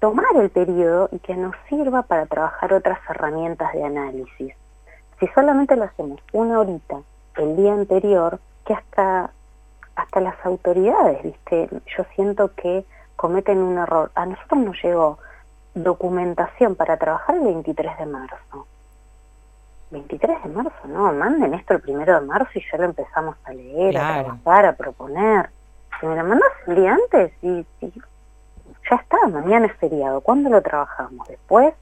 tomar 0.00 0.34
el 0.36 0.50
periodo 0.50 1.08
y 1.12 1.18
que 1.18 1.36
nos 1.36 1.54
sirva 1.68 2.02
para 2.02 2.26
trabajar 2.26 2.72
otras 2.72 2.98
herramientas 3.08 3.72
de 3.74 3.84
análisis. 3.84 4.54
Si 5.18 5.26
solamente 5.28 5.76
lo 5.76 5.84
hacemos 5.84 6.20
una 6.32 6.58
horita 6.58 7.02
el 7.36 7.56
día 7.56 7.74
anterior, 7.74 8.40
que 8.64 8.72
hasta, 8.72 9.30
hasta 9.96 10.20
las 10.20 10.34
autoridades, 10.44 11.22
¿viste? 11.22 11.68
Yo 11.96 12.04
siento 12.14 12.54
que 12.54 12.84
cometen 13.16 13.58
un 13.58 13.78
error. 13.78 14.10
A 14.14 14.26
nosotros 14.26 14.60
nos 14.60 14.82
llegó 14.82 15.18
documentación 15.74 16.74
para 16.74 16.96
trabajar 16.96 17.36
el 17.36 17.42
23 17.42 17.98
de 17.98 18.06
marzo. 18.06 18.66
23 19.90 20.44
de 20.44 20.48
marzo, 20.50 20.86
no, 20.86 21.12
manden 21.12 21.54
esto 21.54 21.74
el 21.74 21.80
primero 21.80 22.20
de 22.20 22.26
marzo 22.26 22.50
y 22.54 22.62
ya 22.70 22.78
lo 22.78 22.84
empezamos 22.84 23.36
a 23.44 23.52
leer, 23.52 23.98
a 23.98 24.22
trabajar, 24.22 24.66
a 24.66 24.72
proponer. 24.74 25.50
Si 25.98 26.06
me 26.06 26.16
lo 26.16 26.24
mandas 26.24 26.50
el 26.66 26.76
día 26.76 26.94
antes 26.94 27.32
y, 27.42 27.66
ya 28.88 28.96
está, 28.96 29.26
mañana 29.28 29.66
es 29.66 29.76
feriado, 29.76 30.20
¿cuándo 30.20 30.48
lo 30.48 30.62
trabajamos? 30.62 31.26
¿Después? 31.28 31.74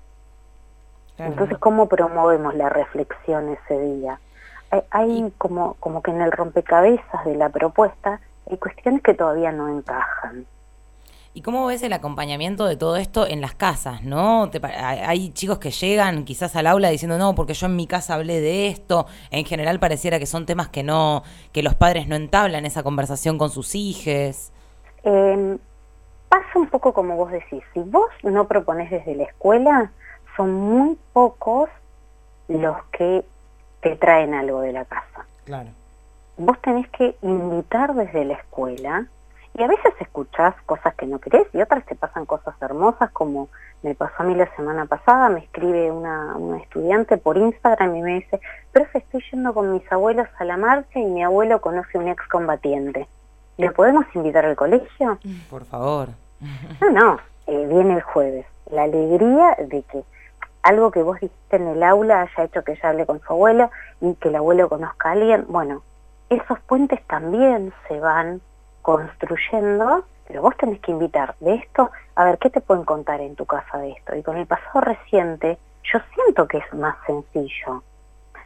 Entonces, 1.19 1.59
¿cómo 1.59 1.88
promovemos 1.88 2.55
la 2.55 2.69
reflexión 2.69 3.49
ese 3.49 3.79
día? 3.79 4.21
Hay, 4.71 4.83
hay 4.91 5.33
como, 5.39 5.75
como 5.75 6.03
que 6.03 6.11
en 6.11 6.21
el 6.21 6.33
rompecabezas 6.33 7.25
de 7.25 7.37
la 7.37 7.49
propuesta 7.49 8.21
hay 8.51 8.57
cuestiones 8.59 9.03
que 9.03 9.15
todavía 9.15 9.53
no 9.53 9.69
encajan. 9.69 10.47
¿Y 11.35 11.43
cómo 11.43 11.67
ves 11.67 11.83
el 11.83 11.93
acompañamiento 11.93 12.67
de 12.67 12.77
todo 12.77 12.97
esto 12.97 13.25
en 13.27 13.41
las 13.41 13.55
casas, 13.55 14.03
no? 14.03 14.51
hay 14.63 15.31
chicos 15.31 15.59
que 15.59 15.71
llegan 15.71 16.25
quizás 16.25 16.57
al 16.57 16.67
aula 16.67 16.89
diciendo, 16.89 17.17
no, 17.17 17.35
porque 17.35 17.55
yo 17.55 17.67
en 17.67 17.77
mi 17.77 17.87
casa 17.87 18.15
hablé 18.15 18.41
de 18.41 18.67
esto. 18.67 19.07
En 19.31 19.45
general 19.45 19.79
pareciera 19.79 20.19
que 20.19 20.27
son 20.27 20.47
temas 20.47 20.69
que 20.69 20.83
no, 20.83 21.23
que 21.53 21.63
los 21.63 21.77
padres 21.77 22.09
no 22.09 22.17
entablan 22.17 22.67
esa 22.67 22.83
conversación 22.83 23.39
con 23.39 23.51
sus 23.51 23.77
hijos. 23.77 24.51
Em, 25.05 25.59
pasa 26.29 26.59
un 26.59 26.69
poco 26.69 26.93
como 26.93 27.15
vos 27.15 27.31
decís, 27.31 27.63
si 27.73 27.81
vos 27.81 28.11
no 28.25 28.49
propones 28.49 28.91
desde 28.91 29.15
la 29.15 29.25
escuela, 29.25 29.93
son 30.37 30.53
muy 30.53 30.99
pocos 31.13 31.69
los 32.49 32.77
que 32.91 33.25
te 33.80 33.97
traen 33.97 34.35
algo 34.35 34.61
de 34.61 34.73
la 34.73 34.85
casa. 34.85 35.26
Claro. 35.44 35.70
Vos 36.37 36.61
tenés 36.61 36.88
que 36.90 37.16
invitar 37.23 37.94
desde 37.94 38.25
la 38.25 38.35
escuela 38.35 39.06
y 39.54 39.62
a 39.62 39.66
veces 39.66 39.92
escuchás 40.00 40.54
cosas 40.66 40.94
que 40.94 41.06
no 41.06 41.18
crees 41.18 41.49
y 41.52 41.61
otras 41.61 41.85
te 41.85 41.97
pasan 41.97 42.26
cosas 42.26 42.54
hermosas 42.61 43.11
como 43.11 43.49
me 43.82 43.94
pasó 43.94 44.14
a 44.18 44.25
mí 44.25 44.35
la 44.35 44.52
semana 44.56 44.87
pasada, 44.87 45.28
me 45.28 45.40
escribe 45.40 45.90
una, 45.90 46.37
una 46.37 46.58
estudiante 46.58 47.16
por 47.16 47.37
Instagram 47.37 47.94
y 47.97 48.02
me 48.02 48.14
dice, 48.16 48.40
profe, 48.73 48.99
estoy 48.99 49.23
yendo 49.30 49.54
con 49.54 49.73
mis 49.73 49.90
abuelos 49.92 50.26
a 50.38 50.44
la 50.44 50.56
marcha 50.56 50.99
y 50.99 51.04
mi 51.04 51.23
abuelo 51.23 51.61
conoce 51.61 51.99
un 51.99 52.08
excombatiente. 52.08 53.06
¿Le 53.56 53.70
podemos 53.70 54.04
invitar 54.14 54.44
al 54.44 54.56
colegio? 54.56 55.18
Por 55.50 55.64
favor. 55.64 56.08
No, 56.80 56.90
no, 56.90 57.18
eh, 57.47 57.66
viene 57.68 57.94
el 57.94 58.02
jueves. 58.02 58.47
La 58.70 58.85
alegría 58.85 59.56
de 59.58 59.82
que 59.82 60.04
algo 60.62 60.91
que 60.91 61.03
vos 61.03 61.21
dijiste 61.21 61.57
en 61.57 61.69
el 61.69 61.83
aula 61.83 62.23
haya 62.23 62.45
hecho 62.45 62.62
que 62.65 62.73
ella 62.73 62.91
hable 62.91 63.07
con 63.07 63.21
su 63.21 63.33
abuelo 63.33 63.71
y 64.00 64.15
que 64.15 64.29
el 64.29 64.37
abuelo 64.37 64.69
conozca 64.69 65.09
a 65.09 65.12
alguien, 65.12 65.47
bueno, 65.49 65.83
esos 66.29 66.61
puentes 66.61 67.03
también 67.07 67.73
se 67.87 67.99
van 68.00 68.41
construyendo, 68.83 70.05
pero 70.27 70.43
vos 70.43 70.57
tenés 70.57 70.81
que 70.81 70.91
invitar 70.91 71.35
de 71.41 71.55
esto, 71.55 71.91
a 72.15 72.25
ver, 72.25 72.38
¿qué 72.38 72.50
te 72.50 72.61
pueden 72.61 72.85
contar 72.85 73.21
en 73.21 73.35
tu 73.35 73.47
casa 73.47 73.79
de 73.79 73.93
esto? 73.93 74.15
Y 74.15 74.23
con 74.23 74.37
el 74.37 74.47
pasado 74.47 74.81
reciente, 74.81 75.59
yo 75.85 75.99
siento 76.15 76.47
que 76.47 76.59
es 76.59 76.75
más 76.75 76.97
sencillo. 77.07 77.83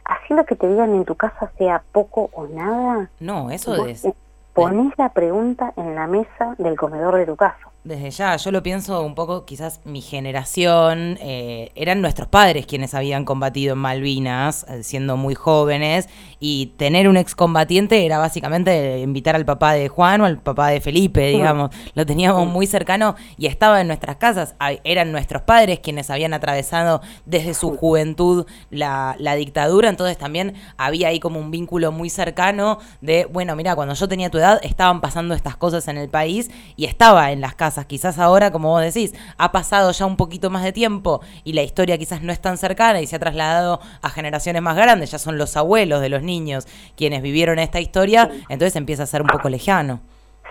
Así 0.05 0.33
lo 0.33 0.45
que 0.45 0.55
te 0.55 0.67
digan 0.67 0.93
en 0.93 1.05
tu 1.05 1.15
casa 1.15 1.51
sea 1.57 1.83
poco 1.91 2.29
o 2.33 2.45
nada. 2.47 3.09
No, 3.19 3.51
eso 3.51 3.85
es. 3.85 4.07
Ponés 4.53 4.93
la 4.97 5.09
pregunta 5.09 5.73
en 5.77 5.95
la 5.95 6.07
mesa 6.07 6.55
del 6.57 6.77
comedor 6.77 7.15
de 7.15 7.25
tu 7.25 7.35
casa 7.35 7.72
desde 7.83 8.11
ya, 8.11 8.37
yo 8.37 8.51
lo 8.51 8.63
pienso 8.63 9.01
un 9.03 9.13
poco, 9.13 9.43
quizás 9.43 9.81
mi 9.83 10.01
generación, 10.01 11.17
eh, 11.19 11.71
eran 11.75 12.01
nuestros 12.01 12.29
padres 12.29 12.65
quienes 12.65 12.93
habían 12.93 13.25
combatido 13.25 13.73
en 13.73 13.79
Malvinas, 13.79 14.65
eh, 14.69 14.83
siendo 14.83 15.17
muy 15.17 15.35
jóvenes, 15.35 16.07
y 16.39 16.67
tener 16.77 17.09
un 17.09 17.17
excombatiente 17.17 18.05
era 18.05 18.19
básicamente 18.19 18.99
invitar 18.99 19.35
al 19.35 19.43
papá 19.43 19.73
de 19.73 19.89
Juan 19.89 20.21
o 20.21 20.25
al 20.25 20.39
papá 20.39 20.69
de 20.69 20.79
Felipe, 20.79 21.27
digamos, 21.27 21.71
lo 21.93 22.05
teníamos 22.05 22.47
muy 22.47 22.67
cercano 22.67 23.15
y 23.37 23.47
estaba 23.47 23.81
en 23.81 23.87
nuestras 23.87 24.15
casas, 24.15 24.55
eran 24.85 25.11
nuestros 25.11 25.41
padres 25.41 25.79
quienes 25.79 26.09
habían 26.09 26.33
atravesado 26.33 27.01
desde 27.25 27.53
su 27.53 27.75
juventud 27.75 28.45
la, 28.69 29.17
la 29.19 29.35
dictadura, 29.35 29.89
entonces 29.89 30.17
también 30.17 30.53
había 30.77 31.09
ahí 31.09 31.19
como 31.19 31.39
un 31.39 31.51
vínculo 31.51 31.91
muy 31.91 32.09
cercano 32.09 32.79
de, 33.01 33.25
bueno, 33.25 33.57
mira, 33.57 33.75
cuando 33.75 33.93
yo 33.93 34.07
tenía 34.07 34.29
tu 34.29 34.37
edad 34.37 34.61
estaban 34.63 35.01
pasando 35.01 35.35
estas 35.35 35.57
cosas 35.57 35.89
en 35.89 35.97
el 35.97 36.07
país 36.09 36.49
y 36.77 36.85
estaba 36.85 37.31
en 37.31 37.41
las 37.41 37.55
casas 37.55 37.72
Quizás 37.87 38.19
ahora, 38.19 38.51
como 38.51 38.69
vos 38.69 38.81
decís, 38.81 39.13
ha 39.37 39.51
pasado 39.51 39.91
ya 39.91 40.05
un 40.05 40.15
poquito 40.15 40.49
más 40.49 40.63
de 40.63 40.71
tiempo 40.71 41.21
y 41.43 41.53
la 41.53 41.63
historia 41.63 41.97
quizás 41.97 42.21
no 42.21 42.31
es 42.31 42.39
tan 42.39 42.57
cercana 42.57 43.01
y 43.01 43.07
se 43.07 43.15
ha 43.15 43.19
trasladado 43.19 43.79
a 44.01 44.09
generaciones 44.09 44.61
más 44.61 44.75
grandes, 44.75 45.11
ya 45.11 45.17
son 45.17 45.37
los 45.37 45.57
abuelos 45.57 46.01
de 46.01 46.09
los 46.09 46.21
niños 46.21 46.67
quienes 46.95 47.21
vivieron 47.21 47.59
esta 47.59 47.79
historia, 47.79 48.29
entonces 48.49 48.75
empieza 48.75 49.03
a 49.03 49.07
ser 49.07 49.21
un 49.21 49.27
poco 49.27 49.49
lejano. 49.49 49.99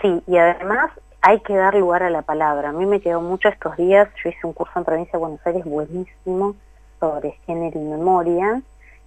Sí, 0.02 0.23
y 0.26 0.37
además 0.37 0.91
hay 1.21 1.41
que 1.41 1.55
dar 1.55 1.75
lugar 1.75 2.02
a 2.02 2.11
la 2.11 2.23
palabra. 2.23 2.71
A 2.71 2.73
mí 2.73 2.85
me 2.85 3.00
quedó 3.00 3.21
mucho 3.21 3.49
estos 3.49 3.76
días, 3.76 4.09
yo 4.23 4.31
hice 4.31 4.47
un 4.47 4.52
curso 4.52 4.73
en 4.76 4.85
Provincia 4.85 5.12
de 5.12 5.19
Buenos 5.19 5.41
Aires 5.47 5.64
buenísimo 5.64 6.57
sobre 6.99 7.33
género 7.47 7.81
y 7.81 7.85
memoria 7.85 8.61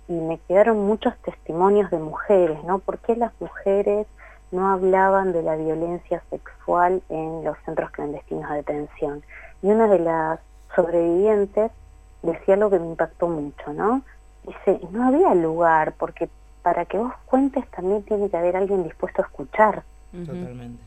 y 0.07 0.13
me 0.13 0.37
quedaron 0.47 0.85
muchos 0.85 1.13
testimonios 1.23 1.89
de 1.91 1.97
mujeres, 1.97 2.63
¿no? 2.63 2.79
¿Por 2.79 2.99
qué 2.99 3.15
las 3.15 3.31
mujeres 3.39 4.07
no 4.55 4.69
hablaban 4.69 5.33
de 5.33 5.43
la 5.43 5.55
violencia 5.55 6.23
sexual 6.29 7.01
en 7.09 7.43
los 7.43 7.57
centros 7.65 7.91
clandestinos 7.91 8.49
de 8.49 8.57
detención. 8.57 9.23
Y 9.61 9.67
una 9.67 9.87
de 9.87 9.99
las 9.99 10.39
sobrevivientes 10.75 11.71
decía 12.23 12.55
lo 12.55 12.69
que 12.69 12.79
me 12.79 12.87
impactó 12.87 13.27
mucho, 13.27 13.73
¿no? 13.73 14.01
Dice, 14.43 14.79
no 14.91 15.07
había 15.07 15.35
lugar, 15.35 15.93
porque 15.97 16.29
para 16.63 16.85
que 16.85 16.97
vos 16.97 17.13
cuentes 17.25 17.69
también 17.71 18.03
tiene 18.03 18.29
que 18.29 18.37
haber 18.37 18.55
alguien 18.55 18.83
dispuesto 18.83 19.21
a 19.21 19.25
escuchar. 19.25 19.83
Totalmente. 20.11 20.81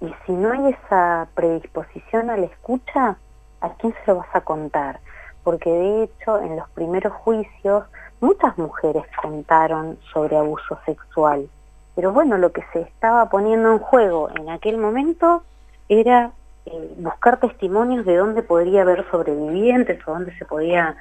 Y 0.00 0.14
si 0.24 0.32
no 0.32 0.52
hay 0.52 0.72
esa 0.72 1.28
predisposición 1.34 2.30
a 2.30 2.36
la 2.36 2.46
escucha, 2.46 3.16
¿a 3.60 3.68
quién 3.74 3.92
se 3.92 4.12
lo 4.12 4.18
vas 4.18 4.34
a 4.34 4.40
contar? 4.40 5.00
Porque 5.42 5.70
de 5.70 6.04
hecho, 6.04 6.40
en 6.40 6.56
los 6.56 6.68
primeros 6.70 7.12
juicios, 7.12 7.84
muchas 8.20 8.56
mujeres 8.56 9.04
contaron 9.20 9.98
sobre 10.12 10.36
abuso 10.36 10.78
sexual 10.86 11.48
pero 11.94 12.12
bueno, 12.12 12.38
lo 12.38 12.52
que 12.52 12.62
se 12.72 12.80
estaba 12.80 13.28
poniendo 13.28 13.72
en 13.72 13.78
juego 13.78 14.30
en 14.34 14.48
aquel 14.50 14.78
momento 14.78 15.42
era 15.88 16.32
eh, 16.66 16.94
buscar 16.98 17.40
testimonios 17.40 18.04
de 18.04 18.16
dónde 18.16 18.42
podría 18.42 18.82
haber 18.82 19.08
sobrevivientes 19.10 20.06
o 20.06 20.12
dónde 20.12 20.36
se 20.38 20.44
podía 20.44 20.96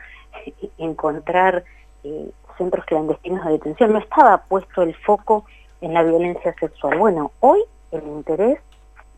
eh, 0.45 0.53
encontrar 0.77 1.63
eh, 2.03 2.31
centros 2.57 2.85
clandestinos 2.85 3.45
de 3.45 3.51
detención. 3.53 3.93
No 3.93 3.99
estaba 3.99 4.37
puesto 4.43 4.81
el 4.81 4.95
foco 4.95 5.45
en 5.81 5.93
la 5.93 6.03
violencia 6.03 6.53
sexual. 6.59 6.97
Bueno, 6.97 7.31
hoy 7.39 7.63
el 7.91 8.03
interés 8.03 8.59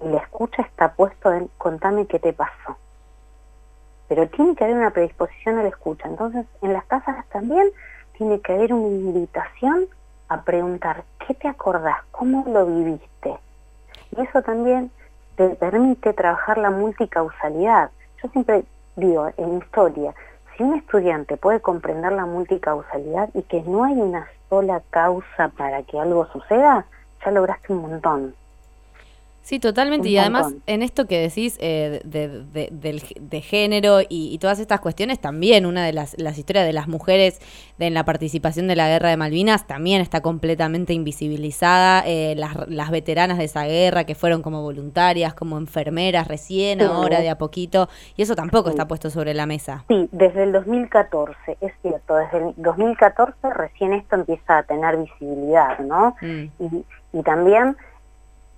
y 0.03 0.09
la 0.09 0.17
escucha 0.17 0.63
está 0.63 0.93
puesto 0.93 1.31
en 1.31 1.49
contame 1.57 2.05
qué 2.05 2.19
te 2.19 2.33
pasó. 2.33 2.77
Pero 4.07 4.27
tiene 4.27 4.55
que 4.55 4.63
haber 4.63 4.75
una 4.75 4.91
predisposición 4.91 5.57
a 5.59 5.63
la 5.63 5.69
escucha. 5.69 6.07
Entonces, 6.07 6.45
en 6.61 6.73
las 6.73 6.83
casas 6.85 7.25
también 7.29 7.69
tiene 8.17 8.41
que 8.41 8.53
haber 8.53 8.73
una 8.73 8.87
invitación 8.87 9.87
a 10.31 10.43
preguntar, 10.43 11.03
¿qué 11.27 11.33
te 11.33 11.50
acordás? 11.50 11.97
¿Cómo 12.11 12.45
lo 12.47 12.65
viviste? 12.65 13.38
Y 14.15 14.21
eso 14.21 14.41
también 14.41 14.89
te 15.35 15.50
permite 15.50 16.13
trabajar 16.13 16.57
la 16.57 16.69
multicausalidad. 16.69 17.91
Yo 18.23 18.29
siempre 18.29 18.63
digo, 18.95 19.29
en 19.35 19.57
historia, 19.57 20.13
si 20.55 20.63
un 20.63 20.75
estudiante 20.75 21.35
puede 21.35 21.59
comprender 21.59 22.13
la 22.13 22.25
multicausalidad 22.25 23.29
y 23.33 23.41
que 23.43 23.61
no 23.63 23.83
hay 23.83 23.95
una 24.00 24.25
sola 24.50 24.81
causa 24.89 25.50
para 25.50 25.83
que 25.83 26.00
algo 26.00 26.25
suceda, 26.27 26.85
ya 27.25 27.31
lograste 27.31 27.73
un 27.73 27.81
montón. 27.81 28.33
Sí, 29.43 29.60
totalmente. 29.60 30.07
y 30.07 30.17
además, 30.17 30.53
en 30.67 30.83
esto 30.83 31.07
que 31.07 31.19
decís 31.19 31.57
eh, 31.60 32.01
de, 32.03 33.41
género 33.41 34.00
y, 34.07 34.38
todas 34.38 34.60
estas 34.60 34.79
cuestiones, 34.79 35.19
también 35.19 35.65
una 35.65 35.83
de 35.86 35.93
las, 35.93 36.15
las 36.19 36.38
historias 36.38 36.65
de 36.65 36.74
las 36.74 36.88
mujeres 36.88 37.39
en 37.79 37.93
la 37.93 38.05
participación 38.05 38.67
de 38.67 38.75
la 38.75 38.88
guerra 38.88 39.10
de 39.10 39.17
Malvinas 39.17 39.65
también 39.65 40.01
está 40.01 40.21
completamente 40.21 40.93
invisibilizada. 40.93 42.03
Eh, 42.05 42.36
las, 42.36 42.91
veteranas 42.91 43.38
de 43.38 43.45
esa 43.45 43.65
guerra 43.65 44.03
que 44.03 44.15
fueron 44.15 44.41
como 44.41 44.62
voluntarias, 44.62 45.33
como 45.33 45.57
enfermeras 45.57 46.27
recién, 46.27 46.81
ahora 46.81 47.19
de 47.19 47.29
a 47.29 47.38
poquito, 47.38 47.89
y 48.17 48.21
eso 48.21 48.36
tampoco 48.36 48.69
está 48.69 48.88
puesto 48.88 49.10
sobre 49.10 49.33
la 49.33 49.45
mesa. 49.45 49.86
Sí, 49.88 50.10
desde 50.12 50.43
el 50.43 50.51
2014, 50.51 51.57
es 51.62 51.74
cierto, 51.81 52.15
desde 52.15 52.38
el 52.50 52.53
2014 52.57 53.33
recién 53.53 53.93
esto 53.93 54.15
empieza 54.15 54.60
a 54.60 54.63
tener 54.63 54.98
visibilidad, 54.98 55.79
¿no? 55.79 56.15
Mm. 56.21 56.50
Y, 56.60 56.86
y 57.13 57.24
también 57.24 57.77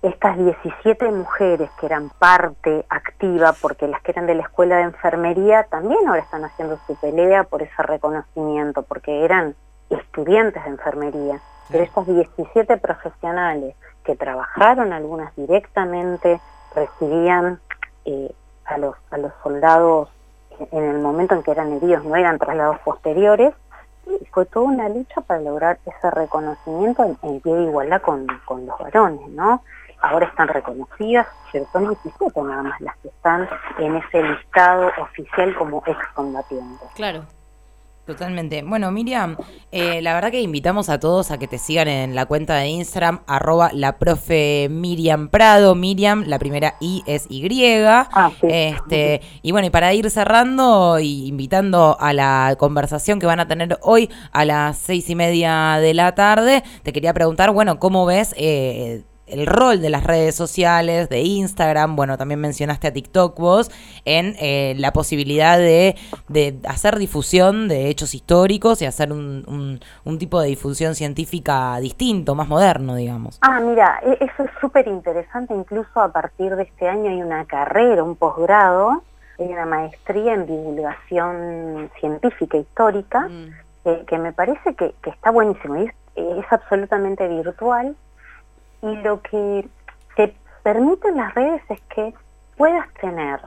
estas 0.04 0.36
17 0.36 1.10
mujeres 1.12 1.70
que 1.80 1.86
eran 1.86 2.10
parte 2.10 2.84
activa, 2.90 3.54
porque 3.60 3.88
las 3.88 4.02
que 4.02 4.10
eran 4.12 4.26
de 4.26 4.34
la 4.34 4.42
escuela 4.42 4.76
de 4.76 4.82
enfermería 4.82 5.64
también 5.64 6.06
ahora 6.06 6.20
están 6.20 6.44
haciendo 6.44 6.78
su 6.86 6.94
pelea 6.96 7.44
por 7.44 7.62
ese 7.62 7.82
reconocimiento, 7.82 8.82
porque 8.82 9.24
eran 9.24 9.54
estudiantes 9.88 10.62
de 10.62 10.70
enfermería. 10.70 11.40
Pero 11.70 11.84
estas 11.84 12.06
17 12.06 12.76
profesionales 12.76 13.74
que 14.04 14.14
trabajaron, 14.14 14.92
algunas 14.92 15.34
directamente, 15.36 16.38
recibían 16.74 17.60
eh, 18.04 18.30
a, 18.66 18.76
los, 18.76 18.96
a 19.10 19.16
los 19.16 19.32
soldados 19.42 20.10
en 20.70 20.84
el 20.84 20.98
momento 20.98 21.34
en 21.34 21.42
que 21.42 21.50
eran 21.50 21.72
heridos, 21.72 22.04
no 22.04 22.14
eran 22.14 22.38
traslados 22.38 22.78
posteriores, 22.80 23.54
y 24.06 24.26
fue 24.26 24.44
toda 24.44 24.66
una 24.66 24.90
lucha 24.90 25.22
para 25.22 25.40
lograr 25.40 25.78
ese 25.86 26.10
reconocimiento 26.10 27.04
en, 27.22 27.40
pie 27.40 27.54
de 27.54 27.62
igualdad 27.62 28.02
con, 28.02 28.26
con 28.44 28.66
los 28.66 28.78
varones, 28.78 29.26
¿no? 29.30 29.62
Ahora 30.08 30.26
están 30.26 30.48
reconocidas, 30.48 31.26
pero 31.52 31.66
son 31.72 31.88
17 31.88 32.42
nada 32.42 32.62
más 32.62 32.80
las 32.80 32.96
que 32.98 33.08
están 33.08 33.48
en 33.78 33.96
ese 33.96 34.22
listado 34.22 34.90
oficial 34.98 35.54
como 35.56 35.82
excombatientes. 35.86 36.88
Claro. 36.94 37.24
Totalmente. 38.06 38.62
Bueno, 38.62 38.90
Miriam, 38.90 39.34
eh, 39.72 40.02
la 40.02 40.12
verdad 40.12 40.30
que 40.30 40.42
invitamos 40.42 40.90
a 40.90 41.00
todos 41.00 41.30
a 41.30 41.38
que 41.38 41.48
te 41.48 41.56
sigan 41.56 41.88
en 41.88 42.14
la 42.14 42.26
cuenta 42.26 42.56
de 42.56 42.66
Instagram, 42.66 43.20
arroba 43.26 43.70
la 43.72 43.96
profe 43.96 44.68
Miriam 44.70 45.28
Prado. 45.28 45.74
Miriam, 45.74 46.24
la 46.26 46.38
primera 46.38 46.74
I 46.80 47.02
es 47.06 47.26
Y. 47.30 47.44
Ah, 47.86 48.30
este, 48.42 49.22
y 49.40 49.52
bueno, 49.52 49.68
y 49.68 49.70
para 49.70 49.94
ir 49.94 50.10
cerrando 50.10 50.98
y 50.98 51.28
invitando 51.28 51.96
a 51.98 52.12
la 52.12 52.56
conversación 52.58 53.20
que 53.20 53.26
van 53.26 53.40
a 53.40 53.48
tener 53.48 53.78
hoy 53.80 54.10
a 54.32 54.44
las 54.44 54.76
seis 54.76 55.08
y 55.08 55.14
media 55.14 55.78
de 55.80 55.94
la 55.94 56.14
tarde, 56.14 56.62
te 56.82 56.92
quería 56.92 57.14
preguntar, 57.14 57.52
bueno, 57.52 57.78
¿cómo 57.78 58.04
ves? 58.04 58.34
Eh, 58.36 59.02
el 59.26 59.46
rol 59.46 59.80
de 59.80 59.90
las 59.90 60.04
redes 60.04 60.34
sociales, 60.34 61.08
de 61.08 61.20
Instagram, 61.20 61.96
bueno, 61.96 62.18
también 62.18 62.40
mencionaste 62.40 62.88
a 62.88 62.92
TikTok 62.92 63.38
vos, 63.38 63.70
en 64.04 64.36
eh, 64.38 64.74
la 64.78 64.92
posibilidad 64.92 65.56
de, 65.56 65.96
de, 66.28 66.58
hacer 66.68 66.96
difusión 66.96 67.68
de 67.68 67.88
hechos 67.88 68.14
históricos 68.14 68.82
y 68.82 68.86
hacer 68.86 69.12
un, 69.12 69.80
un, 70.04 70.18
tipo 70.18 70.40
de 70.40 70.48
difusión 70.48 70.94
científica 70.94 71.78
distinto, 71.80 72.34
más 72.34 72.48
moderno, 72.48 72.94
digamos. 72.94 73.38
Ah, 73.40 73.60
mira, 73.60 74.00
e, 74.02 74.24
eso 74.24 74.44
es 74.44 74.50
súper 74.60 74.86
interesante, 74.86 75.54
incluso 75.54 76.00
a 76.00 76.12
partir 76.12 76.54
de 76.56 76.64
este 76.64 76.88
año 76.88 77.10
hay 77.10 77.22
una 77.22 77.44
carrera, 77.46 78.02
un 78.02 78.16
posgrado, 78.16 79.02
hay 79.38 79.46
una 79.46 79.66
maestría 79.66 80.34
en 80.34 80.46
divulgación 80.46 81.90
científica 81.98 82.58
histórica, 82.58 83.28
mm. 83.28 84.04
que 84.06 84.18
me 84.18 84.32
parece 84.32 84.74
que, 84.74 84.94
que 85.02 85.10
está 85.10 85.30
buenísimo 85.30 85.76
es, 85.76 85.90
es 86.14 86.44
absolutamente 86.50 87.26
virtual 87.26 87.96
y 88.84 88.96
lo 88.96 89.22
que 89.22 89.66
te 90.14 90.36
permiten 90.62 91.16
las 91.16 91.34
redes 91.34 91.62
es 91.70 91.80
que 91.94 92.14
puedas 92.56 92.86
tener 93.00 93.40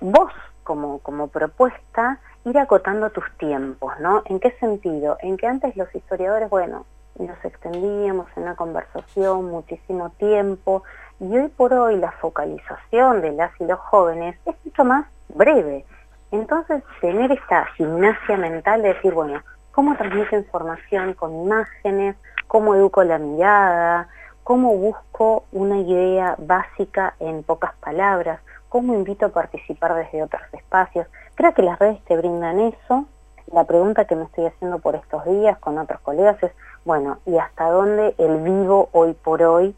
vos 0.00 0.30
como, 0.62 0.98
como 0.98 1.28
propuesta 1.28 2.18
ir 2.44 2.58
acotando 2.58 3.08
tus 3.10 3.24
tiempos, 3.38 3.94
¿no? 4.00 4.22
¿En 4.26 4.40
qué 4.40 4.50
sentido? 4.60 5.16
En 5.20 5.38
que 5.38 5.46
antes 5.46 5.74
los 5.76 5.92
historiadores, 5.94 6.50
bueno, 6.50 6.84
nos 7.18 7.42
extendíamos 7.44 8.26
en 8.36 8.42
una 8.42 8.56
conversación 8.56 9.46
muchísimo 9.46 10.10
tiempo 10.10 10.82
y 11.18 11.38
hoy 11.38 11.48
por 11.48 11.72
hoy 11.72 11.96
la 11.96 12.12
focalización 12.12 13.22
de 13.22 13.32
las 13.32 13.58
y 13.58 13.64
los 13.64 13.78
jóvenes 13.78 14.36
es 14.44 14.54
mucho 14.64 14.84
más 14.84 15.06
breve. 15.28 15.86
Entonces, 16.30 16.82
tener 17.00 17.32
esta 17.32 17.66
gimnasia 17.76 18.36
mental 18.36 18.82
de 18.82 18.94
decir, 18.94 19.14
bueno, 19.14 19.40
¿cómo 19.70 19.96
transmito 19.96 20.36
información 20.36 21.14
con 21.14 21.34
imágenes? 21.34 22.16
¿Cómo 22.48 22.74
educo 22.74 23.02
la 23.02 23.18
mirada? 23.18 24.08
Cómo 24.44 24.76
busco 24.76 25.44
una 25.52 25.78
idea 25.78 26.34
básica 26.38 27.14
en 27.20 27.42
pocas 27.42 27.74
palabras, 27.76 28.40
cómo 28.68 28.94
invito 28.94 29.26
a 29.26 29.28
participar 29.30 29.94
desde 29.94 30.22
otros 30.22 30.42
espacios. 30.52 31.06
Creo 31.34 31.54
que 31.54 31.62
las 31.62 31.78
redes 31.78 32.02
te 32.04 32.16
brindan 32.16 32.60
eso. 32.60 33.06
La 33.52 33.64
pregunta 33.64 34.06
que 34.06 34.16
me 34.16 34.24
estoy 34.24 34.46
haciendo 34.46 34.78
por 34.78 34.94
estos 34.94 35.24
días 35.26 35.58
con 35.58 35.78
otros 35.78 36.00
colegas 36.00 36.42
es, 36.42 36.52
bueno, 36.84 37.18
¿y 37.26 37.38
hasta 37.38 37.68
dónde 37.70 38.14
el 38.18 38.38
vivo 38.38 38.88
hoy 38.92 39.12
por 39.12 39.42
hoy, 39.42 39.74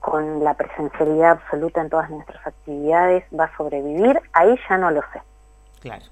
con 0.00 0.44
la 0.44 0.54
presencialidad 0.54 1.30
absoluta 1.30 1.80
en 1.80 1.88
todas 1.88 2.10
nuestras 2.10 2.46
actividades, 2.46 3.24
va 3.38 3.44
a 3.44 3.56
sobrevivir? 3.56 4.20
Ahí 4.32 4.54
ya 4.68 4.76
no 4.76 4.90
lo 4.90 5.00
sé. 5.12 5.22
Claro. 5.80 6.04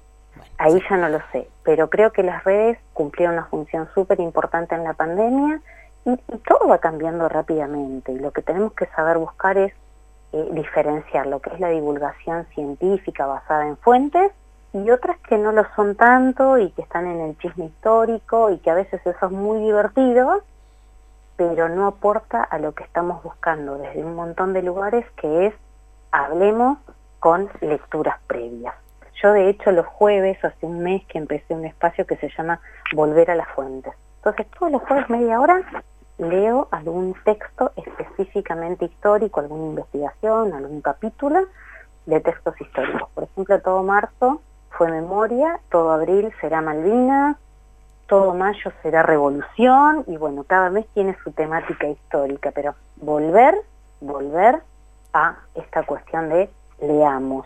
Ahí 0.57 0.81
ya 0.89 0.97
no 0.97 1.09
lo 1.09 1.19
sé, 1.31 1.47
pero 1.63 1.89
creo 1.89 2.11
que 2.11 2.23
las 2.23 2.43
redes 2.43 2.79
cumplieron 2.93 3.35
una 3.35 3.45
función 3.45 3.87
súper 3.93 4.19
importante 4.19 4.73
en 4.75 4.83
la 4.83 4.93
pandemia 4.93 5.61
y, 6.05 6.17
todo 6.47 6.67
va 6.67 6.79
cambiando 6.79 7.29
rápidamente 7.29 8.11
y 8.11 8.19
lo 8.19 8.31
que 8.31 8.41
tenemos 8.41 8.73
que 8.73 8.87
saber 8.87 9.17
buscar 9.17 9.57
es 9.57 9.73
eh, 10.33 10.49
diferenciar 10.51 11.27
lo 11.27 11.39
que 11.39 11.51
es 11.51 11.59
la 11.59 11.69
divulgación 11.69 12.45
científica 12.53 13.25
basada 13.25 13.67
en 13.67 13.77
fuentes 13.77 14.31
y 14.73 14.89
otras 14.89 15.17
que 15.19 15.37
no 15.37 15.51
lo 15.51 15.65
son 15.75 15.95
tanto 15.95 16.57
y 16.57 16.71
que 16.71 16.81
están 16.81 17.05
en 17.05 17.21
el 17.21 17.37
chisme 17.37 17.65
histórico 17.65 18.49
y 18.49 18.57
que 18.57 18.71
a 18.71 18.73
veces 18.73 18.99
eso 19.05 19.25
es 19.25 19.31
muy 19.31 19.59
divertido, 19.59 20.41
pero 21.35 21.69
no 21.69 21.87
aporta 21.87 22.43
a 22.43 22.57
lo 22.57 22.73
que 22.73 22.83
estamos 22.83 23.21
buscando 23.23 23.77
desde 23.77 24.03
un 24.03 24.15
montón 24.15 24.53
de 24.53 24.63
lugares 24.63 25.05
que 25.15 25.47
es 25.47 25.53
hablemos 26.11 26.79
con 27.19 27.49
lecturas 27.61 28.17
previas. 28.27 28.73
Yo 29.21 29.31
de 29.31 29.49
hecho 29.49 29.71
los 29.71 29.85
jueves, 29.85 30.43
hace 30.43 30.65
un 30.65 30.79
mes 30.79 31.05
que 31.05 31.19
empecé 31.19 31.53
un 31.53 31.65
espacio 31.65 32.05
que 32.05 32.17
se 32.17 32.29
llama 32.35 32.59
Volver 32.93 33.31
a 33.31 33.35
las 33.35 33.47
Fuentes. 33.49 33.93
Entonces 34.17 34.47
todos 34.57 34.71
los 34.71 34.81
jueves 34.81 35.09
media 35.09 35.39
hora 35.39 35.61
leo 36.17 36.67
algún 36.71 37.15
texto 37.23 37.71
específicamente 37.75 38.85
histórico, 38.85 39.39
alguna 39.39 39.65
investigación, 39.65 40.53
algún 40.53 40.81
capítulo 40.81 41.47
de 42.05 42.19
textos 42.19 42.59
históricos. 42.59 43.09
Por 43.13 43.23
ejemplo, 43.23 43.61
todo 43.61 43.83
marzo 43.83 44.41
fue 44.71 44.91
memoria, 44.91 45.59
todo 45.69 45.91
abril 45.91 46.31
será 46.39 46.61
Malvinas, 46.61 47.37
todo 48.07 48.33
mayo 48.33 48.71
será 48.81 49.03
revolución 49.03 50.03
y 50.07 50.17
bueno, 50.17 50.43
cada 50.43 50.69
mes 50.69 50.85
tiene 50.93 51.17
su 51.23 51.31
temática 51.31 51.87
histórica, 51.87 52.51
pero 52.51 52.75
volver, 52.97 53.55
volver 54.01 54.61
a 55.13 55.37
esta 55.55 55.83
cuestión 55.83 56.29
de 56.29 56.49
leamos, 56.81 57.45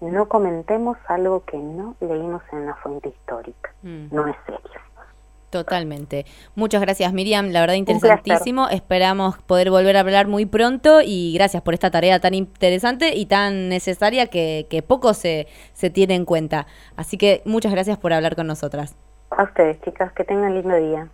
no 0.00 0.28
comentemos 0.28 0.96
algo 1.08 1.44
que 1.44 1.56
no 1.56 1.96
leímos 2.00 2.42
en 2.52 2.58
una 2.58 2.74
fuente 2.76 3.08
histórica, 3.08 3.72
mm. 3.82 4.08
no 4.10 4.28
es 4.28 4.36
serio. 4.46 4.80
Totalmente. 5.50 6.26
Muchas 6.54 6.80
gracias, 6.82 7.12
Miriam. 7.12 7.50
La 7.50 7.60
verdad, 7.60 7.74
interesantísimo. 7.74 8.68
Esperamos 8.68 9.38
poder 9.38 9.70
volver 9.70 9.96
a 9.96 10.00
hablar 10.00 10.26
muy 10.26 10.44
pronto 10.44 11.00
y 11.02 11.32
gracias 11.34 11.62
por 11.62 11.72
esta 11.74 11.90
tarea 11.90 12.20
tan 12.20 12.34
interesante 12.34 13.16
y 13.16 13.26
tan 13.26 13.68
necesaria 13.68 14.26
que, 14.26 14.66
que 14.68 14.82
poco 14.82 15.14
se, 15.14 15.46
se 15.72 15.88
tiene 15.88 16.14
en 16.16 16.26
cuenta. 16.26 16.66
Así 16.96 17.16
que 17.16 17.42
muchas 17.46 17.72
gracias 17.72 17.96
por 17.96 18.12
hablar 18.12 18.36
con 18.36 18.46
nosotras. 18.46 18.94
A 19.30 19.44
ustedes, 19.44 19.80
chicas. 19.82 20.12
Que 20.12 20.24
tengan 20.24 20.54
lindo 20.54 20.76
día. 20.76 21.08